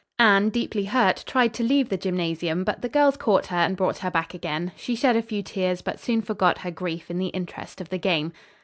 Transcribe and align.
Anne, 0.17 0.49
deeply 0.49 0.85
hurt, 0.85 1.23
tried 1.27 1.53
to 1.53 1.61
leave 1.63 1.89
the 1.89 1.95
gymnasium 1.95 2.63
but 2.63 2.81
the 2.81 2.89
girls 2.89 3.17
caught 3.17 3.45
her, 3.45 3.57
and 3.57 3.77
brought 3.77 3.99
her 3.99 4.09
back 4.09 4.33
again. 4.33 4.71
She 4.75 4.95
shed 4.95 5.15
a 5.15 5.21
few 5.21 5.43
tears, 5.43 5.83
but 5.83 5.99
soon 5.99 6.23
forgot 6.23 6.57
her 6.57 6.71
grief 6.71 7.11
in 7.11 7.19
the 7.19 7.27
interest 7.27 7.79
of 7.79 7.89
the 7.89 7.99
game. 7.99 8.33